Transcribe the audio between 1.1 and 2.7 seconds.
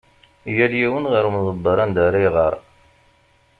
ɣer umdebber anda ara iɣer.